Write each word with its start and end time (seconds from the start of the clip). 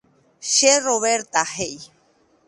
Che 0.53 0.71
Roberta, 0.79 1.43
he'i 1.59 1.79